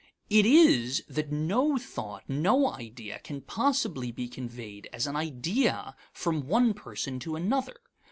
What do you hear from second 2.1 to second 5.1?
no idea, can possibly be conveyed as